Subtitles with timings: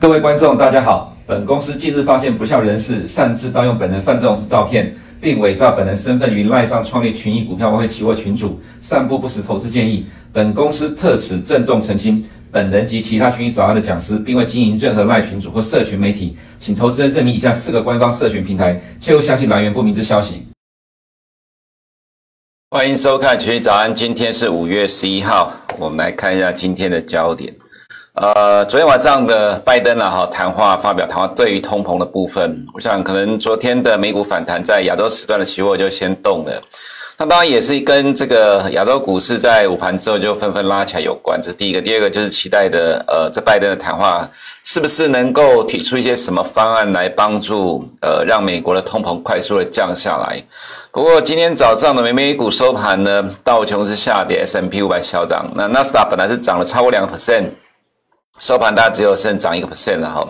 [0.00, 1.14] 各位观众，大家好。
[1.26, 10.06] 本公司近日发现不肖人士擅自盗用本人范仲式照片，并伪造本人身份于赖上创立群益股票外汇期货群组，散布不实投资建议。
[10.32, 20.46] 本公司特此郑重澄清，本人及其他群益早安的讲师，并未经营任何赖群组或社群媒体，请投资人认明以下四个官方社群平台，切勿相信来源不明之消息。
[22.70, 27.54] 欢迎收看群益早安，今天是五月十一号，我们来看一下今天的焦点。
[28.14, 36.60] 呃，昨天晚上的拜登啊，哈，谈话发表谈话，对于通膨的部分，我想可能昨天的美股反弹，在亚洲时段的期货就先动了。
[37.16, 41.40] 那当然也是跟这个亚洲股市在午盘之后就纷纷拉起来有关。
[41.40, 44.28] 这是第一个，第二个就是期待的，呃，这拜登的谈话
[44.64, 50.42] 是不是能够提出一些什么方案来帮助，呃，让美国的通膨快速的降下来。
[50.90, 57.44] 不过今天早上的美美股收盘呢，道琼是下跌，S M P 五百小涨，那纳斯达本来是涨了超过两个 percent。
[58.40, 60.26] 收盘大概只有剩涨一个 percent 了哈。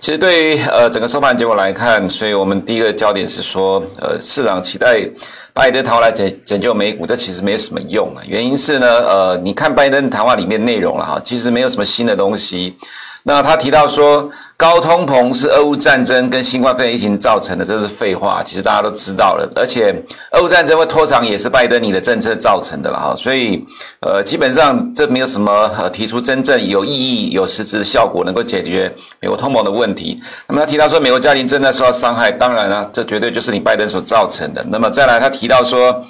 [0.00, 5.08] 其实对于呃整个收盘结果来看，所以我们第一个焦点是说，呃市场期待
[5.52, 8.22] 拜登谈话来拯拯救美股，这其实没有什么用啊。
[8.26, 12.74] 原因是呢，呃你看拜登谈话里面内容了哈，其实没有什么新的东西。
[13.22, 19.50] 那他提到说，高通膨是俄乌战争跟新冠肺炎疫情造成的，这是废话，其实大家都知道了。
[19.54, 19.94] 而且，
[20.32, 23.14] 俄乌战争会拖长，也是拜登你的政策造成的了哈。
[23.16, 23.64] 所以，
[24.00, 30.20] 呃，基本上这没有什么呃提出真正有意义、有实质效果，能够解决美国通膨的问题。
[30.46, 34.64] 那么他提到说，美国家庭正在受到伤害，当然了，这绝对就是你拜登所造成的。
[34.70, 36.02] 那么再来，他提到说，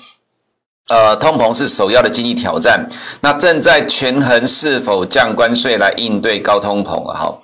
[0.90, 2.84] 呃，通膨是首要的经济挑战，
[3.20, 7.38] 那正在权衡是否降关税来应对高通膨啊哈。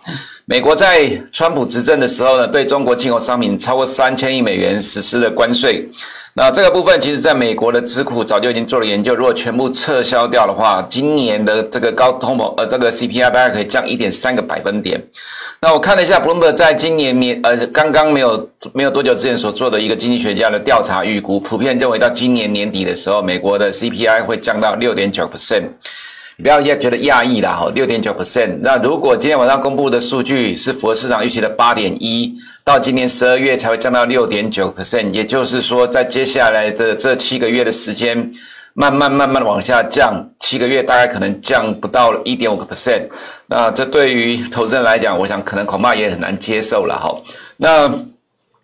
[0.47, 5.89] 美国在川普执政的时候呢，对中国进口商品超过三千亿美元实施了关税。
[6.39, 15.03] 那这个部分，其实在美国的智库早就已经做了研究，如果全部撤销掉的话，今年的这个高通膨，呃，这个 CPI 大概可以降一点三个百分点。
[15.63, 25.65] 那我看了一下 Bloomberg 在今年年，呃，刚刚没有没有多久之前所做的一个经济学家的调查预估，普遍认为到今年年底的时候，美国的 CPI 会降到六点九 percent。
[26.43, 28.59] 不要也觉得讶异啦，哈，六点九 percent。
[28.61, 38.31] 那如果今天晚上公布的数据是符合市场预期的八点一，到今年十二月才会降到六点九 percent，也就是说，在接下来的这七个月的时间，
[38.75, 43.05] 慢慢慢慢的往下降，七个月大概可能降不到一点五个 percent。
[43.47, 47.15] 那这对于投资人来讲，我想可能恐怕也很难接受了，哈。
[47.57, 47.91] 那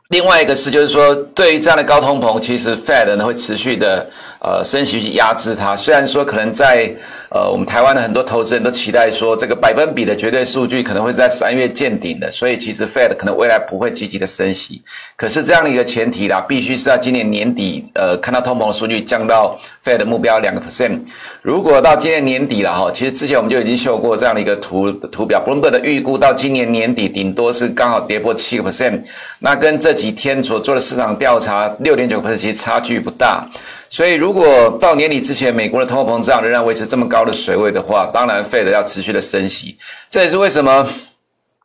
[0.08, 4.10] 另外一个是，就是说，对于这样的高通膨，其实 Fed 呢会持续的
[4.42, 6.94] 呃升息去压制它，虽然说可能在。
[7.34, 14.82] 呃，我们台湾的很多投资人都期待说，这个百分比的绝对数据可能会在三月见顶的，所以其实 Fed 可能未来不会积极的升息。
[15.16, 21.00] 可是这样的一个前提啦，必须是在今年年底，呃，看到通膨数据降到 Fed 的目标两个 percent。
[21.40, 29.00] 如果到今年年底了哈，其实之前我们就已经秀过这样的一个图图表，Bloomberg 的预估到今年年底顶多是刚好跌破七个 percent，
[29.38, 33.48] 那跟这几天所做的市场调查六点九 percent 其实差距不大。
[33.94, 39.76] 所以，如果到年底之前，美国的通货膨胀仍然维持这么高的水位的话，当然，Fed 要持续的升息。
[40.08, 40.88] 这也是为什么，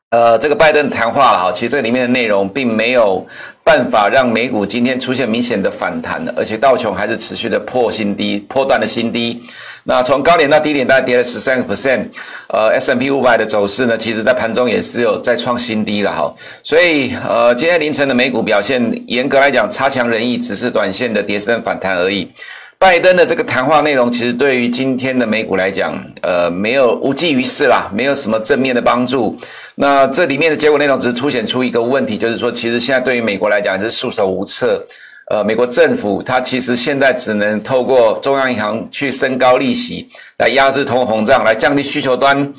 [0.09, 3.25] 呃，这个拜登谈话了哈，其实这里面的内容并没有
[3.67, 9.43] 办法让美股今天出现明显的反弹，而且道琼还是持续的破新低，破断的新低。
[9.83, 12.05] 那从高点到低点大概跌了十三个 percent，
[12.47, 16.33] 呃，S M P 五百的走势呢，其实在盘中也是有在创新低了哈，
[16.63, 22.31] 所以呃，今天凌晨的美股表现，严格来讲差强人意，只是短线的跌升反弹而已。
[22.79, 29.35] 拜登的这个谈话内容，其实对于今天的美股来讲，呃，没有无济于事啦，没有什么正面的帮助。
[29.75, 34.85] 那这里面的结果内容只是凸显出一个问题，就是说，其实现在对于美国来讲是束手无策。
[35.29, 40.07] 呃，美国政府它其实现在只能透过中央银行去升高利息，
[40.37, 42.53] 来压制通货膨胀，来降低需求端，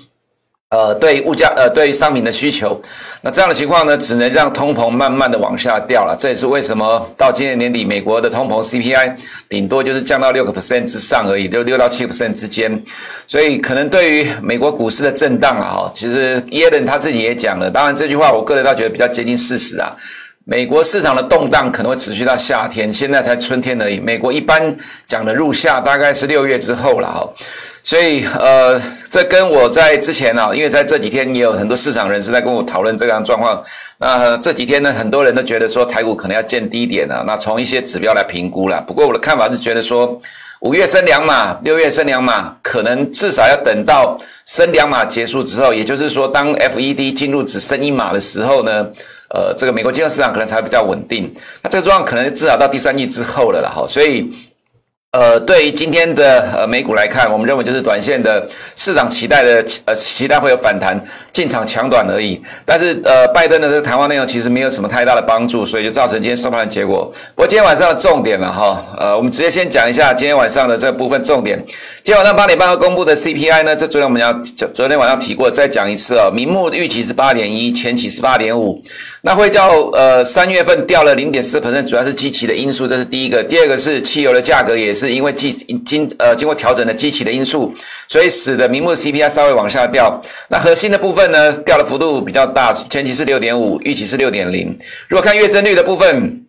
[0.71, 2.79] 呃，对物价呃对商品的需求。
[3.23, 6.15] 那这样的情况呢，只能让通膨慢慢的往下掉了。
[6.21, 9.15] 这也是为什么到今年年底，美国的通膨 CPI
[9.49, 12.83] 顶多就是降到六个 percent 之上而已，就六到七个 percent 之间。
[13.27, 19.97] 所以可能对于美国股市的震荡啊，其实耶伦他自己也讲了，当然这句话我个人倒觉得比较接近事实啊。
[20.45, 24.01] 美国市场的动荡可能会持续到夏天，现在才春天而已。
[24.01, 24.75] 美国一般
[25.07, 27.29] 讲的入夏大概是六月之后了哈，
[27.89, 28.79] 所以呃，
[29.11, 33.65] 这跟我在之前啊，因为在这几天也有很多市场人士在跟我讨论这样状况。
[33.97, 37.25] 那这几天呢，很多人都觉得说台股可能要见低点了。
[37.27, 38.79] 那从一些指标来评估了。
[38.87, 40.21] 不过我的看法是觉得说，
[40.61, 48.87] 五月升两码，六月升两码，可能至少要等到升两码结束之后，也就是说，当 FED 进入只升一码的时候呢。
[49.31, 51.31] 呃，这个美国金融市场可能才比较稳定，
[51.61, 54.27] 那这个状况可能至少到第三季之后了啦，哈，所以，
[55.13, 58.47] 呃，对于今天的呃美股来看，我们认为就是短线的
[58.77, 61.03] 市场期待的呃期待会有反弹，
[61.39, 62.43] 进场抢短而已。
[62.65, 67.05] 但是呃，拜登的这个谈话内容其实没有什么太大的帮助，所以就造成今天收盘的结果。
[67.37, 71.57] 不过今天晚上的重点了哈，呃，我们直接先讲一下今天晚上的这部分重点。
[72.03, 74.33] 今天晚上八点半要公布的 CPI 呢，这昨天我们要
[74.75, 78.83] 昨天晚上提过，再讲一次啊，名目预期是八点一，前期是八点五。
[79.23, 83.45] 那会叫呃三月份掉了零点四百分主要是基期的因素，这是第一个。
[83.45, 85.53] 第二个是汽油的价格也是因为基
[85.85, 87.73] 经呃经过调整的基期的因素，
[88.09, 90.21] 所以使得名目 CPI 稍微往下掉。
[90.49, 94.77] 那核心的部分呢，掉的幅度比较大，前期是六点五，预期是六点零。
[95.09, 96.48] 如果看月增率的部分。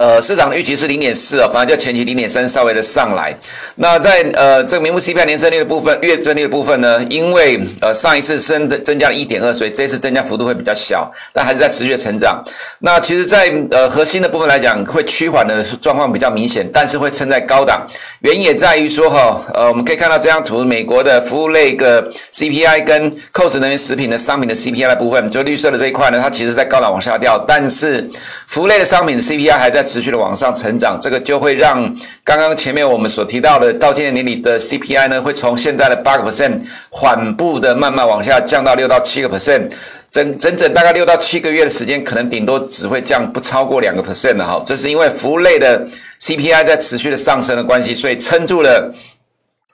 [0.00, 3.36] 呃，市场的预期是零点四啊，反而就前期零点三稍微的上来。
[3.74, 12.42] 那在呃这个名目 CPI 年增率的部分，月增率的部分呢，因为呃上一次升增增加了一点二，所以这一次增加幅度会比较小，但还是在持续成长。
[12.78, 17.86] 那其实在，呃核心的部分来讲，会趋缓的状况比较明显，但是会撑在高档。
[18.20, 28.08] 原因也在于说哈，呃我们可以看到这张图，美国的服务类的 CPI 跟扣子能源食品的商品的 CPI 的部分，就绿色的这一块呢，它其实在高档往下掉，但是
[28.46, 29.84] 服务类的商品的 CPI 还在。
[29.90, 31.82] 持续的往上成长，这个就会让
[32.22, 36.60] 刚刚前面我们所提到的到今年年底的 CPI 呢，会从现在的八个 percent
[36.90, 39.68] 缓步的慢慢往下降到六到七个 percent，
[40.10, 45.84] 整整整大概六到七个月的时间，可能顶多只会降不超过两个 percent 的哈，这是因为服务类的
[46.20, 48.94] CPI 在持续的上升的关系，所以撑住了。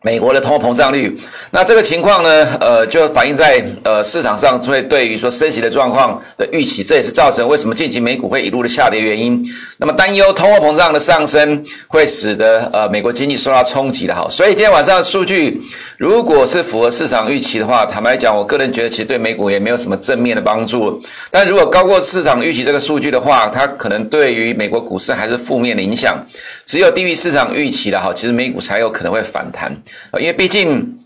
[0.06, 1.12] 美国的通货膨胀率，
[1.50, 9.44] 那这个情况呢，呃，就反映在呃市场上会对于说升息的状况的预期，这也是造成为什么近期美股会一路的下跌原因。
[9.78, 15.60] 那么担忧通货膨胀的上升会使得呃美国经济受到冲击的哈，所以今天晚上的数据
[15.98, 21.02] 如果是符合市场预期的话，坦白讲，我个人觉得其实对美股也没有什么正面的帮助。
[21.32, 26.16] 但如果高过市场预期这个数据的话，它可能对于美国股市还是负面的影响。
[26.66, 29.74] 只有低于市场预期了哈，其实美股才有可能会反弹。
[30.18, 30.98] 因为毕竟，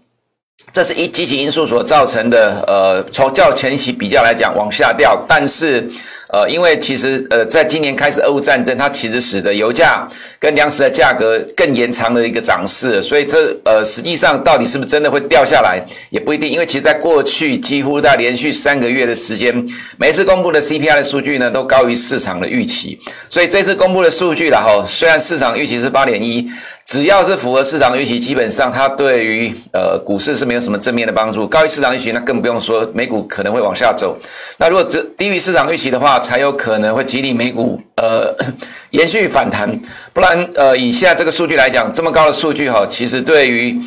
[0.72, 5.88] 这是一积极因素所造成的，呃，从较前期比较来讲往下掉，但是。
[6.32, 10.06] 呃，因为其实呃，在今年开始俄乌战争，它其实使得油价
[10.38, 15.80] 跟粮食的价格更延长的一个涨势，所以这呃，实际上到底是不是真的会掉下来
[16.10, 19.66] 也不一定，因为其实在过去几乎在连续三个月的时间，
[19.96, 22.98] 每次公布的 CPI 的数据呢都高于市场的预期，
[23.28, 26.48] 所以这次公布的数据了哈，虽然市场预期是八点一。
[26.86, 31.46] 只要是符合市场预期，基本上它对于呃股市是没有什么正面的帮助。
[31.46, 34.18] 高于市场预期，那更不用说，美股可能会往下走。
[34.56, 38.34] 那如果只低于市场预期的话，才有可能会激励美股呃
[38.90, 39.80] 延续反弹。
[40.12, 43.80] 不然呃以现在这个数据来讲，这么高的数据哈，其实对于。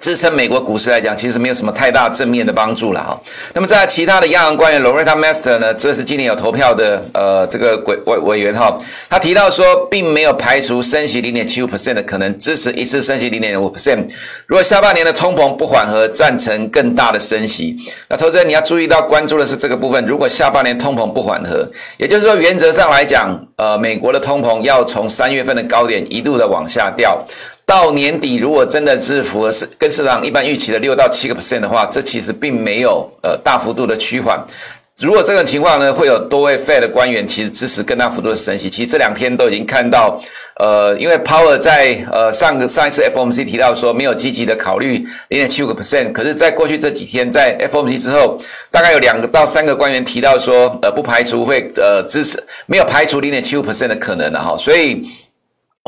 [0.00, 3.20] 支撑美国股市来讲，其实没有什么太大正面的帮助了哈。
[3.52, 8.76] 那么在其他的央行官员 Loretta Mester 呢，这是今年有投票的呃这个委委委员哈，
[9.10, 14.06] 他提到说，并没有排除升息零点七五 percent 的可能，支持一次升息零点五 percent。
[14.46, 17.76] 如果下半年的通膨不缓和，赞成更大的升息。
[18.08, 27.20] 那投资人你要注意到关注的是这个部分，如果下半年通膨不缓和，也就是说原则上来讲，呃美国的通膨要从三月份的高点一度的往下掉。
[27.68, 34.42] 到年底，如果真的是符合市跟市场一般预期的六到七个 percent 的话，这其实并没有呃大幅度的趋缓。
[35.02, 38.70] 如果这个情况呢，会有多位 Fed 的官员其实支持更大幅度的升息。
[38.70, 40.18] 其实这两天都已经看到，
[40.56, 44.94] 呃，因为 Powell 在呃上个上一次 FOMC 提到说没有积极的考虑
[45.28, 48.40] 零点七五个 percent，可是在过去这几天在 FOMC 之后，
[48.70, 55.06] 大概有两个到三个官员提到说，呃，不排除会呃支持，没有排除零点七五 percent 的可能的哈，所以。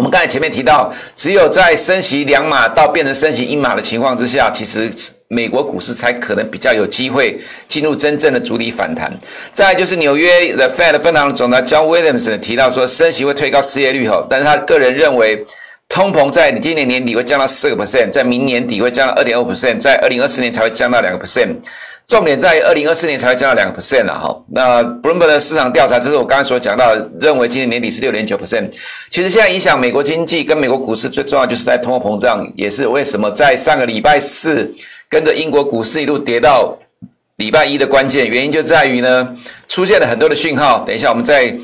[0.00, 4.90] 我们刚才前面提到，只有在升息两码到变成升息一码的情况之下，其实
[5.28, 7.38] 美国股市才可能比较有机会
[7.68, 9.12] 进入真正的主底反弹。
[9.52, 15.44] 再就是纽约的 Fed 分行总裁 John Williams 提到说，升息会推高失业率哈，但是他个人认为，
[15.86, 21.56] 通膨在今年年底会降到四个 percent，在明年底会降到二点五 percent，在二零二四年才会降到两个 percent。
[22.10, 24.36] 重点在二零二四年才会降到两个 percent 了哈。
[24.48, 28.68] 那 Bloomberg 的市场调查，这是我刚才所讲到，认为今年年底是六点九 percent。
[29.08, 34.68] 其实现在影响美国经济跟美国股市最重要就是在通货膨胀，也是为什么在上个礼拜四
[35.08, 36.76] 跟着英国股市一路跌到
[37.36, 39.36] 礼拜一的关键原因就在于呢，
[39.68, 40.82] 出现了很多的讯号。
[40.84, 41.56] 等一下我们再。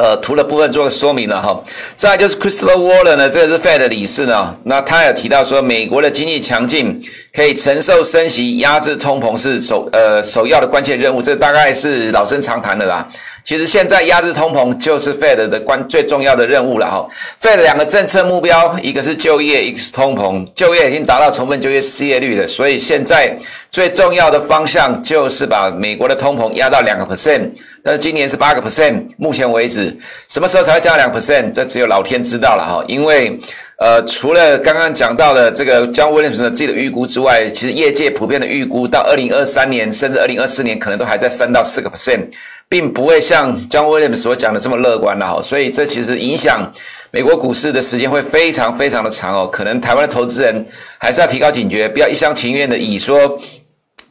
[0.00, 1.60] 呃，图的部分做个说明了哈。
[1.96, 7.00] 再就是 Christopher Waller 呢，这个是 Fed 的理事呢，那他有提到说，美国的经济强劲，
[7.34, 13.04] 可以承受升息，压制通膨是首呃首要的关键任务，这大概是老生常谈的啦。
[13.44, 17.08] 其实现在压制通膨就是 Fed 的关最重要的任务了哈。
[17.42, 20.46] Fed 两个政策目标，一个是就业，一个是通膨。
[20.54, 23.34] 就业已经达到充分就业失业率了，所以现在
[23.70, 27.50] 最重要的方向就是把美国的通膨压到两个 percent。
[27.88, 29.96] 但是今年是八个 percent，目前为止
[30.28, 31.50] 什么时候才会降两 percent？
[31.52, 32.84] 这只有老天知道了哈。
[32.86, 33.38] 因为
[33.78, 42.26] 呃，除了刚刚讲到的这个 John Williams 的自己的预估之外，其实业界普遍的预估到二零二三年甚至二零二四年可能都还在三到四个 percent，
[42.68, 45.42] 并不会像 John Williams 所讲的这么乐观了哈。
[45.42, 46.70] 所以这其实影响
[47.10, 49.48] 美国股市的时间会非常非常的长哦。
[49.50, 50.62] 可能台湾的投资人
[50.98, 53.40] 还是要提高警觉，不要一厢情愿的以说。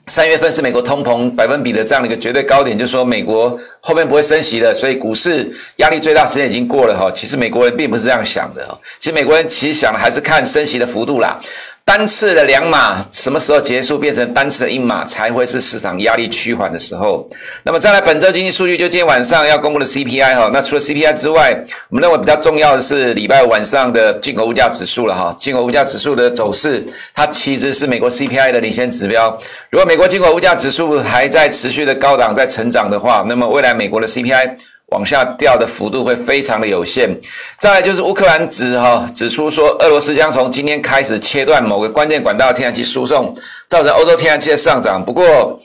[0.07, 7.11] 三月份是美国通膨百分比的这样的一个绝对高点，就是说美国后面不会升息了，所以股市压力最大时间已经过了哈。
[7.13, 8.65] 其实美国人并不是这样想的，
[8.99, 11.37] 其实美国人其实想的还是看升息的幅度啦。
[11.87, 17.25] 单次的两码什么时候结束，变成单次的一码才会是市场压力趋缓的时候。
[17.63, 20.51] 那么再来本周经济数据，就今天晚上要公布的 CPI 哈。
[20.51, 21.57] 那除了 CPI 之外，
[21.89, 25.33] 我们认为比较重要的是礼拜晚上的进口物价指数了哈。
[25.39, 29.39] 进口物价指数的走势，它其实是美国 CPI 的领先指标。
[29.69, 34.57] 如果美国进口物价指数还在持续的高档在成长的话，那么未来美国的 CPI。
[34.87, 37.09] 往下掉的幅度会非常的有限。
[37.57, 43.35] 再来就是乌克兰指哈指出说，俄罗斯将从今天开始切断某个关键管道天然气输送，
[43.67, 45.03] 造成欧洲天然气的上涨。
[45.03, 45.59] 不过，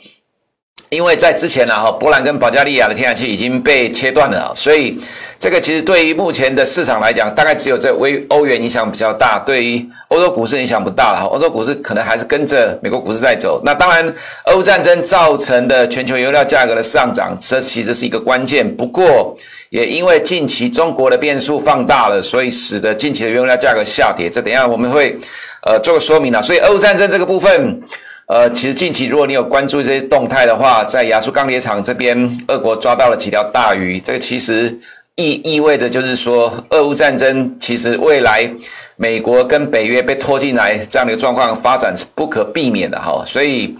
[0.92, 4.94] 因为在之前呢，哈，波兰跟保加利亚的天然气已经被切断了，所以
[5.38, 11.26] 这个其实对于目前的市场来讲，大概只有这微欧元影响比较大，对于欧洲股市影响不大了。
[11.32, 13.58] 欧洲股市可能还是跟着美国股市在走。
[13.64, 14.06] 那当然，
[14.44, 18.76] 俄乌战争造成的全球油料价格的上涨，这其实是一个关键。
[18.76, 19.34] 不过，
[19.70, 24.28] 也因为近期中国的变数放大了，所以使得近期的原油料价格下跌。
[24.28, 25.16] 这等一下我们会
[25.62, 26.42] 呃做个说明啊。
[26.42, 27.82] 所以俄乌战争这个部分。
[28.28, 34.74] 呃，其实近期如果你有关注这些动态的话，在亚速钢铁厂这边，俄国抓到了几条大鱼，这个其实
[35.16, 38.50] 意意味着就是说，俄乌战争其实未来
[38.96, 43.22] 美国跟北约被拖进来这样的一个状况发展是不可避免的哈。
[43.26, 43.76] 所以，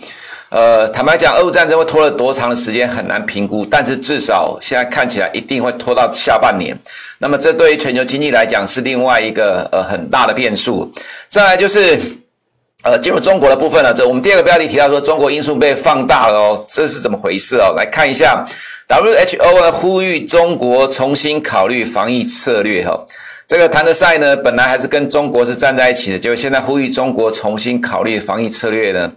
[0.50, 6.76] 呃，坦白讲，俄乌战争会拖了多长的时间很难评估，但是至少现在看起来一定会拖到下半年。
[7.18, 10.92] 那么这对于全球经济来讲是另外一个呃很大的变数。
[11.28, 11.98] 再来就是。
[12.82, 17.74] 呃，进入中国的部分呢，这我们第二个标题提到说，中国因素被放大了哦，这是怎么回事哦？
[17.76, 18.44] 来看一下
[18.88, 22.98] ，WHO 呢呼吁中国重新考虑防疫策略哈。
[23.46, 29.12] 这个谭德赛呢，本来还是跟中国是站在一起的，结果现在呼吁中国重新考虑防疫策略呢。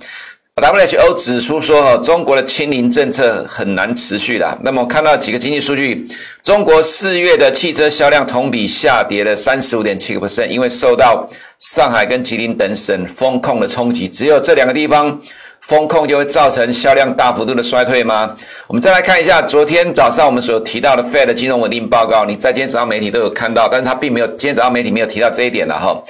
[0.61, 4.57] WHO 指出说，哈，中国的清零政策很难持续的。
[4.61, 6.07] 那么看到几个经济数据，
[6.43, 11.27] 中国四月的汽车销量同比下跌了三十五点七个 percent，因为受到
[11.59, 15.19] 上海跟吉林等省封控的冲击，只有这两个地方
[15.59, 18.33] 封控就会造成销量大幅度的衰退吗？
[18.67, 26.01] 我们再来看一下昨天早上我们所提到的 Fed 金融稳定报告，你在今天早上媒体都有看到，但是它并没有今天早上媒体没有提到这一点了哈。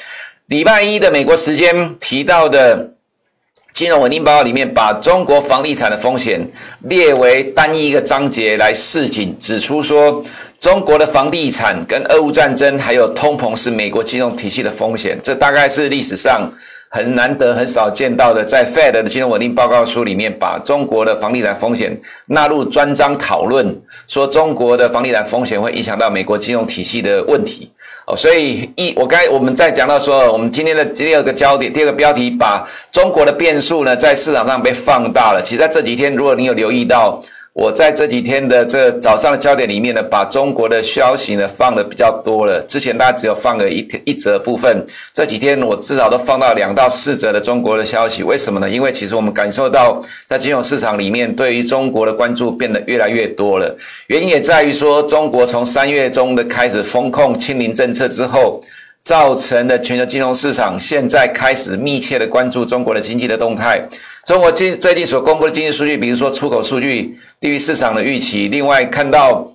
[0.46, 2.92] 礼拜一的美国时间提到的
[3.76, 6.40] 金融稳定报告里面，把中国房地产的风险
[6.84, 10.24] 列为单一一个章节来示警，指出说。
[10.58, 16.50] 中国的房地产跟俄乌战争还有通膨是美国金融体系的风险，这大概是历史上
[16.90, 21.96] 很难得、很少见到的，在 Fed 的金融稳定报告书里面，把中国的房地产风险
[22.30, 27.70] 纳入专章讨论，说中国的房地产风险会影响到美国金融体系的问题。
[28.06, 35.42] 哦，所以一我刚我们在讲到说，我们今天的第二个焦点、第二个标题，把中国的变数呢在市场上被放大了。
[35.44, 37.22] 其实在这几天，如果你有留意到。
[37.56, 42.62] 我在这几天的这早上的焦点里面呢，把中国的消息呢放的比较多了。
[42.68, 48.24] 之前大家只有放个一一则部分，这几天我至少都放到两到四则的中国的消息。
[48.24, 48.70] 为什么呢？
[48.70, 53.74] 因为其实我们感受到在金融市场里面对于中国的关注变得越来越多了。
[54.08, 58.60] 原因也在于说，中国从三月中的开始风控清零政策之后。
[59.06, 63.82] 造成的全球金融市场现在开始密切的关注中国的经济的动态。
[64.26, 68.50] 中国经最近所公布的经济数据，比如说出口数据低于市场的预期。
[68.50, 69.55] 另外看到。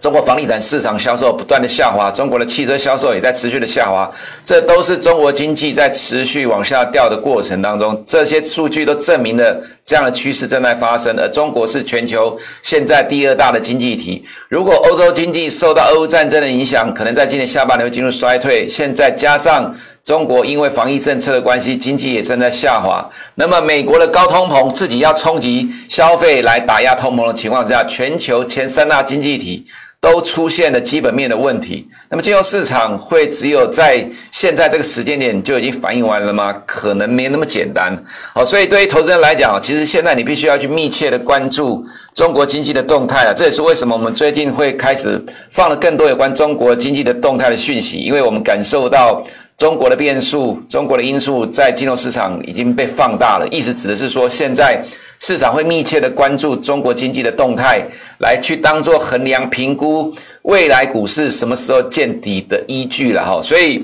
[0.00, 4.08] 中国房地产市场销售不断的下滑，中国的汽车销售也在持续的下滑，
[4.44, 11.18] 这都是中国经济在持续往下掉的过程当中，这些数据都证明了这样的趋势正在发生。
[11.18, 18.68] 而中国是全球现在第二大的经济体，如果欧洲经济受到俄乌战争的影响，可能在今年下半年会进入衰退。
[18.68, 19.74] 现在加上
[20.08, 29.66] 中国因为防疫政策的关系，经济也正在下滑，那么美国的高通膨自己要冲击消费来打压通膨的情况之下，全球前三大经济体。
[30.00, 36.54] 都出现了基本面的问题，那么金融市场会只有在现在这个时间点就已经反应完了吗？
[36.64, 38.00] 可能没那么简单。
[38.32, 41.84] 好，所以对于投资人来讲，其实现在你必须要去密切的关注
[42.14, 43.34] 中国经济的动态了。
[43.36, 49.20] 这也是为什么我们最近会开始放了更多有关中国经济的动态的讯息，因为我们感受到。
[49.58, 53.48] 中国的变数，中国的因素在金融市场已经被放大了。
[53.48, 54.80] 意思指的是说，现在
[55.18, 57.82] 市场会密切的关注中国经济的动态，
[58.20, 63.42] 来去当做衡量评估未来股市什么时候见底的依据了哈。
[63.42, 63.82] 所以，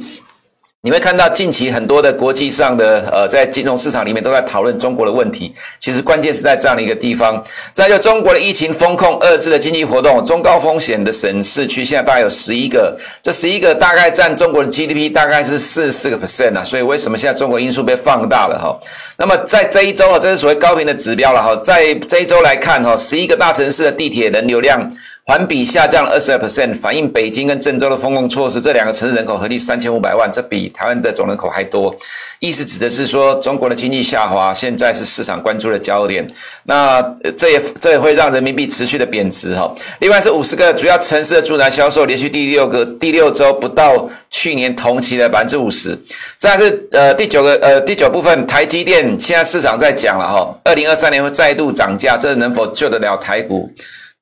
[0.85, 5.55] 你会看到近期很多的国际上的呃，在金融市场里面都在讨论中国的问题。
[5.81, 7.43] 其实关键是在这样的一个地方。
[7.73, 16.62] 在就中国的疫情封控、遏制的经济活动、中高风险的省市区，现在大概有十一个，这十一个大概占中国的 GDP 大概是四十四个 percent 啊。
[16.62, 18.79] 所以为什么现在中国因素被放大了哈？
[19.17, 21.57] 那么在这一周啊，这是所谓高频的指标了哈。
[21.64, 24.87] 在这一周来看哈，十一个大城市的地铁人流量。
[25.26, 28.61] 环比下降了二十二 percent，反映北京跟郑州的封控措施。
[28.61, 31.95] 这两个城市人口合计三千五百万，这比台湾的总人口还多。
[32.40, 36.31] 意思指的是说，中国的经济下滑现在是市场关注的焦点。
[36.64, 37.00] 那
[37.38, 39.75] 这也这也会让人民币持续的贬值哈。
[40.00, 45.99] 另外是五十个主要城市的住宅销售连续第六个第六周不到去年同期的百分之五十。
[46.37, 53.73] 再是呃第九个呃第九部分，台积电现在市场在讲了哈，二零二三年会再度涨价，这能否救得了台股？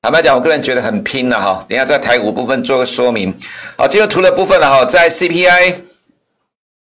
[0.03, 1.65] 坦白讲，我个人觉得很拼了哈。
[1.69, 3.33] 等下在台股部分做个说明。
[3.77, 5.75] 好，进入图的部分了哈，在 CPI，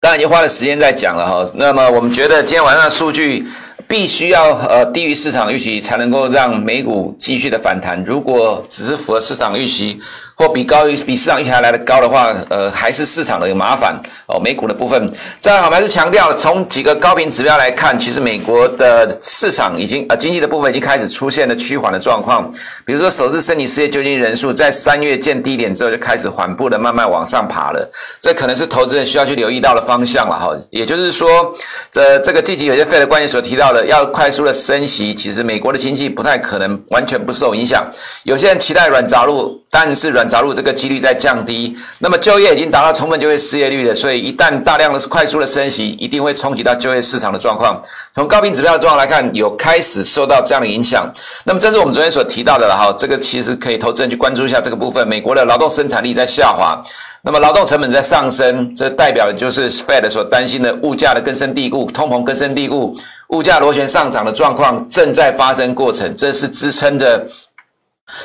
[0.00, 1.46] 当然已经花了时间在讲了哈。
[1.56, 3.46] 那么我们觉得今天晚上的数据
[3.86, 8.02] 必须要呃低于市场预期，才能够让美股继续的反弹。
[8.02, 10.00] 如果只是符合市场预期，
[10.42, 13.94] 或比高于比市场预期还来得高的话，呃，还是市场的有麻烦
[14.26, 14.40] 哦。
[14.40, 15.08] 美股的部分，
[15.40, 22.50] 再来我们还是强调，从几个高频指标来看，其实美国的市场已经呃经济的部分已经开始出现了趋缓的状况。
[22.84, 27.88] 比如说，首次申请失业救济人数在三月见低点之后，就开始缓步的慢慢往上爬了。
[28.20, 30.50] 这可能是投资人需要去留意到的方向了哈。
[30.70, 31.54] 也就是说，
[31.92, 37.86] 这这个近期有些 Fed 官员所提到的，要快速的升息，其实美国的经济不太可能完全不受影响。
[38.24, 40.31] 有些人期待软着陆，但是软。
[40.32, 47.78] 着陆这个几率在降低，那么就业已经达到充分就业失业率了，所以一旦大量的快速的升息，一定会冲击到就业市场的状况。
[48.14, 51.06] 从高频指标的状况来看，有开始受到这样的影响。
[51.44, 55.06] 那么这是我们昨天所提到的了哈，这个其实可以投资人去关注一下这个部分。
[55.06, 56.80] 美国的劳动生产力在下滑，
[57.20, 62.96] 那么劳动成本在上升，这代表的就是 Fed 所担心的物价的根深蒂固、通膨根深蒂固、
[63.28, 67.26] 物价螺旋上涨的状况正在发生过程，这是支撑着。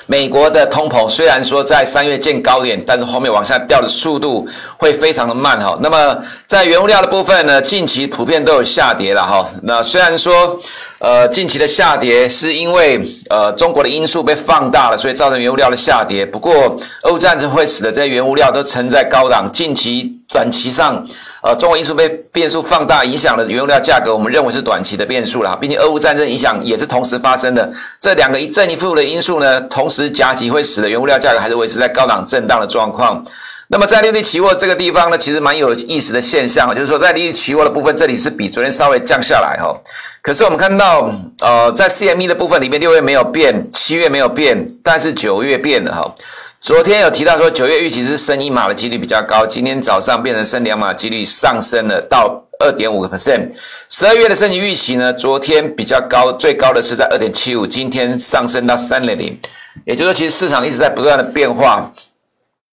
[0.06, 4.48] 美国的通膨虽然说在三月见高点，但是后面往下掉的速度
[4.78, 5.78] 会非常的慢哈。
[5.82, 9.50] 那么在原物料的部分呢，近期普遍都有下跌了哈。
[9.64, 10.60] 那虽然说
[11.00, 16.26] 呃近期的下跌是因为呃中国的因素被放大了，所以造成原物料的下跌。
[16.26, 21.06] 不过欧战争会使得这些原物料都存在高档，近期短期上。
[21.48, 33.24] 呃，中国因素被变数放大，影响了原物料价格，我们认为是短期的变数啦，并且俄乌战争影响也是同时发生的，这两个一正一负的因素呢，同时夹击会使得原物料价格还是维持在高档震荡的状况。
[33.70, 39.74] 那么在利率期货这个地方呢，其实蛮有意思的现象，就是说在利率期货的部分，这里是比昨天稍微降下来哈，
[40.22, 46.14] 可是我们看到呃，在 CME 的部分里面，六月没有变，七月没有变，但是九月变了哈。
[46.60, 53.52] 昨天有提到说，九月预期是升一码的几率比较高，今天早上变成升两码，几率上升了到二点五个 percent。
[53.90, 59.40] 十二月的升息预期呢，昨天比较高，最高的是在二点七五，今天上升到三点零。
[59.86, 61.90] 也就是说，其实市场一直在不断的变化。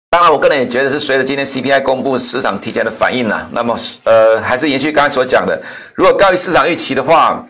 [0.09, 3.47] 当然，我个人也觉得是随着今天 CPI 公布，市场提前的反应啦。
[3.53, 5.61] 那么，呃，还是延续刚才所讲的，
[5.95, 7.47] 如果高于市场预期的话。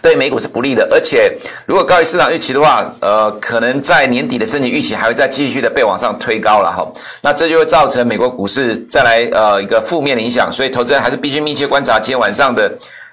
[0.00, 6.86] 对美股是不利的，而且如果高于市场预期的话，呃，可能在年底的升息预期还会再继续的被往上推高了哈。
[7.22, 12.72] 那这就会造成美国股市再来呃一个负面的影响，所以投资人还是必须密切观察今天晚上的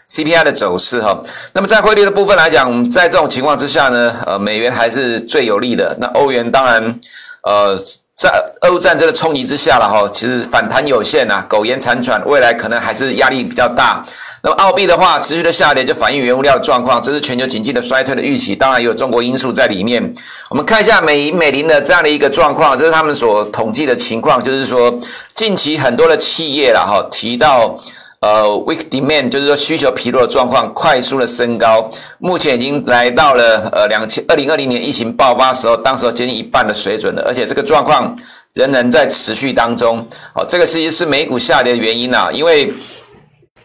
[0.09, 1.19] CPI 的走势哈。
[1.51, 5.97] 那么在汇率的部分来讲，在这种情况之下呢，呃，美元还是最有利的。
[5.99, 6.99] 那欧元当然，
[7.43, 7.77] 呃。
[8.19, 14.03] 在俄乌战争的冲击之下了哈，其实反弹有限呐，苟延残喘，未来可能还是压力比较大。
[14.47, 20.01] 那么澳币的话，持续的下跌就反映原物料的状况，这是全球经济的衰退的预期，当然也有中国因素在里面。
[20.49, 24.97] 我们看一下美银美林的这样的一个状况，这是他们所统计的情况，就是说
[25.35, 27.77] 近期很多的企业了哈提到。
[28.19, 38.17] 呃，weak demand 就是说需求疲弱的状况快速的升高，目前已经来到了呃两千二零二零年疫情爆发时候，当时接近一半的水准了，而且这个状况
[38.53, 39.99] 仍然在持续当中。
[40.33, 42.71] 哦，这个实是美股下跌的原因啊，因为。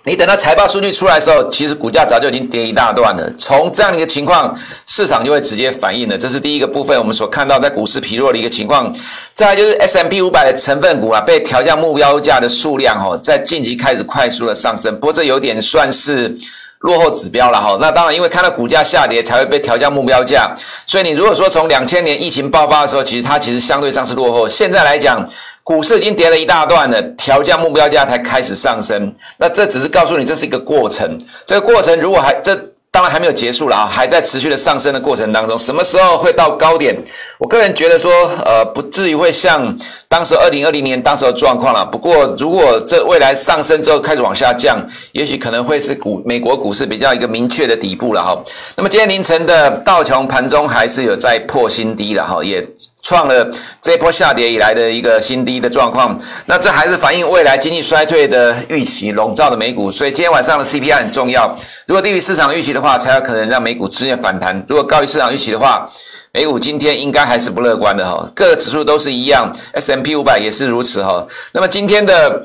[0.04, 3.32] 你等到财报数据出来的时候，其实股价早就已经跌一大段了。
[3.38, 4.52] 从这样的一个情况，
[4.84, 6.18] 市场就会直接反映了。
[6.18, 8.92] 这是第一个部分，我们所看到在股市疲弱的一个情况。
[9.32, 14.92] 再来就是 S M P 五百的成分股啊，被调降目标价的数量哦，在近期开始快速的上升。
[14.94, 16.36] 不过这有点算是
[16.80, 17.78] 落后指标了哈。
[17.80, 20.52] 那当然，因为看到股价下跌才会被调降目标价，
[20.84, 24.48] 所以你如果说从两千年疫情爆发的时候，其实它其实相对上是落后。
[24.48, 25.24] 现在来讲。
[25.64, 29.14] 股市已经跌了一大段了，调降目标价才开始上升。
[29.38, 31.18] 那这只是告诉你，这是一个过程。
[31.46, 32.54] 这个过程如果还这
[32.90, 35.58] 当然还没有结束了啊，还在持续的上升的过程当中。
[35.58, 36.94] 什么时候会到高点？
[37.38, 38.12] 我个人觉得说，
[38.44, 39.74] 呃，不至于会像
[40.08, 41.86] 当时二零二零年当时的状况了。
[41.86, 44.76] 不过，如果这未来上升之后开始往下降，
[45.12, 48.38] 也许可能会是股美国股市比较一个明确的底部了哈。
[48.76, 52.62] 那么今天凌晨的道琼盘中还是有在破新低的哈，也。
[53.02, 61.54] 创了这波下跌以来的一个新低的状况，那这还是反映未来经济衰退的预期笼罩的美股，所以今天晚上的 CPI 很重要。
[61.86, 65.90] 如果低于市场预期的话，才有可能让美股出现反弹；如果高于市场预期的话，
[66.32, 68.30] 美股今天应该还是不乐观的哈。
[68.34, 71.26] 各个指数都是一样，S M P 五百也是如此哈。
[71.52, 72.42] 那么今天的。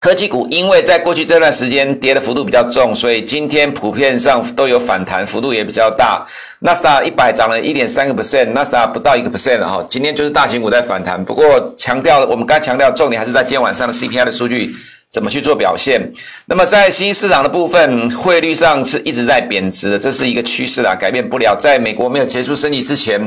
[0.00, 6.24] 科技股因为在过去这段时间跌的幅度比较重，所以今天普遍上都有反弹，幅度也比较大。
[6.60, 9.84] 纳斯达克一百涨了一点三个 percent，纳斯达不到一个 percent 哈。
[9.90, 14.72] 今天就是大型股在反弹，不过强调我们刚强调重点还是在今天晚上的 CPI 的数据
[15.10, 16.00] 怎么去做表现。
[16.46, 21.56] 那么在新兴市场的部分，汇率上是一直在贬值的，这是一个趋势啦，改变不了。
[21.58, 23.20] 在美国没有结束升级之前，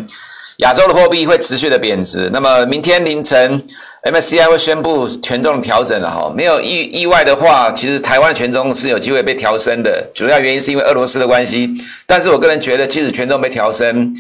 [0.60, 2.30] 亚洲的货币会持续的贬值。
[2.32, 3.62] 那么明天凌晨。
[4.04, 11.70] MSCI 会宣布权重调整了哈，没有意意外的话，其实台湾权重是有机会被调升的，主要原因是因为俄罗斯的关系。
[12.08, 14.12] 但是我个人觉得，即使权重被调升，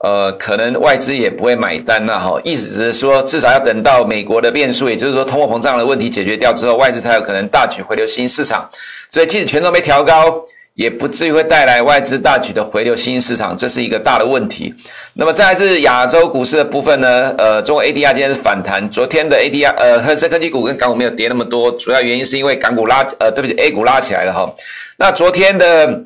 [0.00, 2.38] 呃，可能外资也不会买单了哈。
[2.44, 8.68] 意思是说，至少要等到美国的变数，也就是说通货膨胀的问题解决掉之后，外资才有可能大举回流新市场。
[9.10, 10.38] 所以即使权重被调高，
[10.80, 14.74] 也不至于会带来外资大举的回流新兴市场，这是一个大的问题。
[15.12, 17.34] 那么再来是亚洲股市的部分呢？
[17.36, 24.50] 呃，中国 ADR 今天是反弹，昨天的 ADR 呃，恒生科技股跟港股没有跌那么多，主要原因是因为港股拉呃，对不起，A 股拉起来了哈。
[24.96, 26.04] 那昨天的。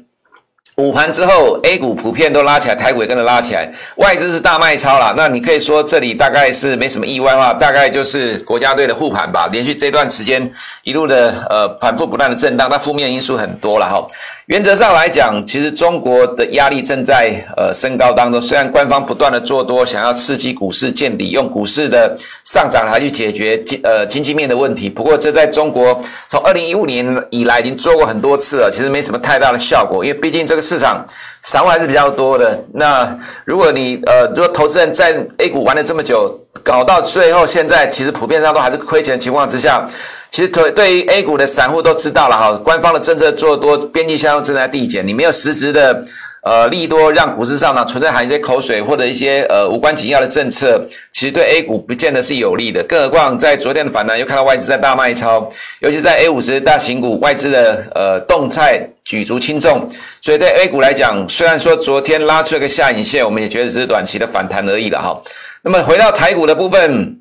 [0.76, 5.14] 午盘之后，A 股普遍都拉起来，台股也跟着拉起来，外资是大卖超啦。
[5.16, 9.48] 那你可以说这里大概是没什么意外的话，大概就是国家队的护盘吧。
[9.52, 10.50] 连续这段时间
[10.82, 14.04] 一路的呃反复不断的震荡，那负面因素很多了哈。
[14.46, 18.38] 原则上来讲，其实中国的压力正在呃升高当中。
[18.38, 24.90] 虽然官方不断的做多，想要刺激股市见底，用股市的上涨来去解决经呃经济面的问题。
[24.90, 30.64] 不过这在中国从二零一五年以来已经做过很多次了，其实没什么太大的效果，因为毕竟这个。
[30.64, 31.06] 市场
[31.42, 32.58] 散户还是比较多的。
[32.72, 39.86] 那如果你呃，如果投资人在 A 股玩了这么久，搞到最后现在其实普遍上都还是亏钱的情况之下，
[40.34, 46.02] 其实对对于 A 股的散户都知道了哈，官方的政策做多，边际效应正在递减，你没有实质的。
[46.42, 50.78] 呃，利多让股市上呢存在含一些口水或者一些呃无关紧要的政策，
[51.12, 52.82] 其实对 A 股不见得是有利的。
[52.82, 59.88] 更何况在昨天的反弹又看到外资在大卖超，尤其在 A 五十大型股外资的呃动态举足轻重，
[60.20, 65.22] 所以对 A 股来讲，虽然说昨天拉出了个下影线，我们也觉得只是短期的反弹而已了哈。
[65.62, 67.20] 那么回到台股的部分。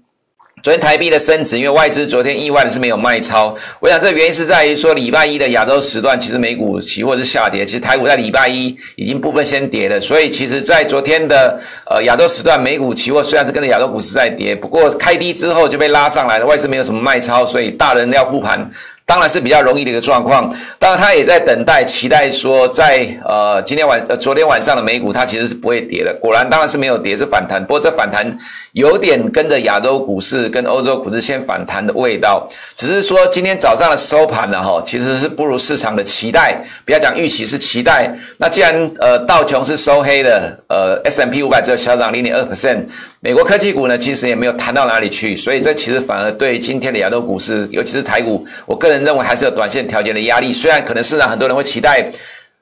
[0.63, 3.53] 昨天台币的升值，因为外资昨天意外的是没有卖超。
[3.81, 18.65] 我想这原因是在于说礼拜一的亚洲时段，其实美股期货是下跌，其实台股在礼拜一已经部分先跌了，所以其实在昨天的呃亚洲时段，美股期货虽然是跟着亚洲股市在跌，不过开低之后就被拉上来了，外资没有什么卖超，所以大人要护盘。
[19.05, 26.13] 当然是比较容易的一个状况，当然他也在等待、期待说在，呃今天晚呃昨天晚上的美股，它其实是不会跌的。
[26.21, 27.61] 果然，当然是没有跌，是反弹。
[27.61, 28.25] 不过这反弹
[28.71, 36.63] 有点跟着亚洲股市跟欧洲股市先反弹的味道，只是说今天早上的收盘呢，哈，其实是不如市场的期待。
[36.85, 38.09] 不要讲预期，是期待。
[38.37, 42.85] 那既然呃道琼是收黑的，呃 S M P 五百只有小涨零点二 percent。
[43.25, 50.51] 美国科技股呢，其实也没有弹到哪里去，所以这其实反而对今天的亚洲股市，尤其是台股，我个人认为还是有短线调节的压力。
[50.51, 52.05] 虽然可能市场很多人会期待，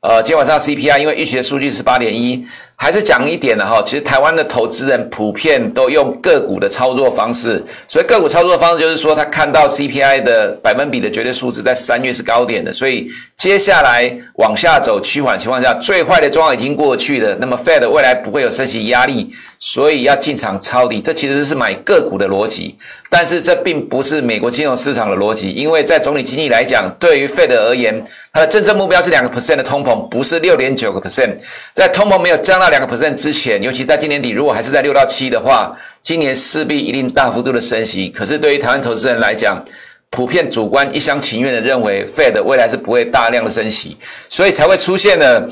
[0.01, 2.45] 呃，今晚上 CPI 因为预期的数据是八点一。
[2.83, 22.75] 还是讲一点的哈，其实台湾的投资人普遍都用个股的操作方式，所以个股操作方式就是说，他看到 CPI 的百分比的绝对数值在三月是高点的，所以接下来往下走趋缓情况下，最坏的状况已经过去了，那么 Fed 未来不会有升息压力，所以要进场抄底，这其实是买个股的逻辑，
[23.11, 31.35] 但是这并不是美国金融市场的逻辑，因为在总体经济来讲，对于 Fed 而言，它的政策目标是两个 percent 的通膨，不是六点九个 percent，
[31.75, 32.70] 在通膨没有降到。
[32.71, 38.09] 两个 percent 之前，尤其在今年底，如果还是在六到七的话，今年势必一定大幅度的升息。
[38.09, 39.63] 可是对于台湾投资人来讲，
[40.09, 43.95] 普遍主观一厢情愿的认为，Fed 未来是不会大量的升息，
[44.27, 45.47] 所以才会出现了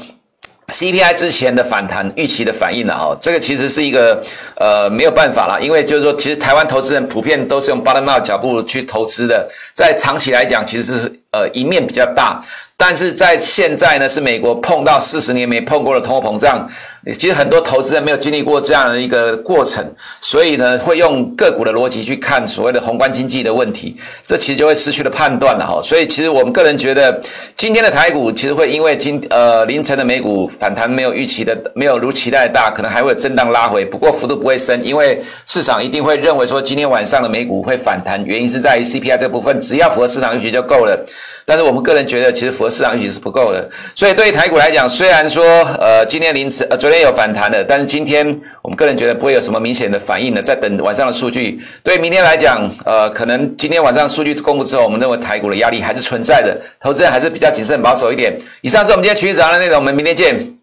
[0.67, 3.17] CPI 之前的反弹预期的反应了哈。
[3.21, 4.21] 这个其实是一个
[4.57, 12.41] 呃没有办法啦，因为就是说，其实台湾投资人普遍都是用 bottom up 脚步去投资的，在长期来讲，其实是呃赢面比较大。
[12.75, 16.69] 但是在现在呢，是美国碰到四十年没碰过的通货膨胀。
[17.13, 19.85] 其实很多投资人没有经历过这样的一个过程，
[20.21, 23.95] 所以呢，会用个股的逻辑去看所谓的宏观经济的问题，
[24.25, 25.81] 这其实就会失去了判断了哈。
[25.83, 27.21] 所以其实我们个人觉得，
[27.55, 40.97] 今天的台股其实会因为今呃凌晨的美股反弹没有预期的，没有如期待的大，可能还会有震荡拉回，不过幅度不会深，因为市场一定会认为说今天晚上的美股会反弹，原因是在于 CPI 这部分，只要符合市场预期就够了。
[41.45, 43.67] 但是我们个人觉得，其实符合市场预期是不够的。
[43.95, 45.43] 所以对于台股来讲，虽然说
[45.79, 48.27] 呃今天凌晨呃昨天有反弹的，但是今天
[48.61, 50.41] 我们个人觉得不会有什么明显的反应的。
[50.41, 51.59] 在等晚上的数据。
[51.83, 58.37] 对明天来讲，呃可能今天晚上数据公布之后，我们认为台股的压力还是存在的，投资人还是比较谨慎保守一点。
[58.61, 60.57] 以上是我们今天趋势早的内容，我们明天见。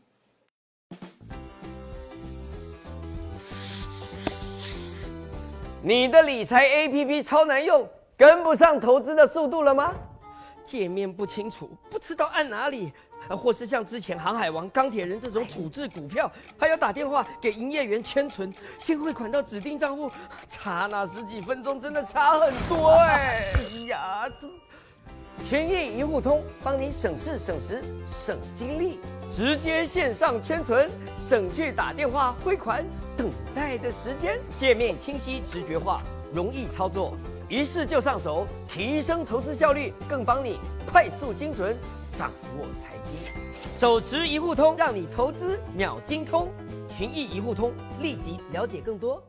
[5.82, 9.92] 你的理财 APP 超难用，跟不上投资的速度了吗？
[10.64, 12.92] 界面不清楚，不知道按哪里，
[13.34, 20.10] 或是像之前航海王、钢铁人这种处置股票，还要打电话给营业员签存，先汇款到指定账户，
[20.48, 23.42] 差那十几分钟真的差很多哎！
[23.54, 24.24] 哎呀，
[25.44, 28.98] 群益一户通帮你省事省时省精力，
[29.32, 32.84] 直接线上签存，省去打电话汇款
[33.16, 37.16] 等待的时间，界面清晰直觉化，容易操作。
[37.48, 40.58] 一试就上手，提升投资效率，更帮你
[40.90, 41.76] 快速精准
[42.16, 43.18] 掌握财经。
[43.78, 46.48] 手持一户通，让你投资秒精通。
[46.88, 49.22] 群益一户通，立即了解更多。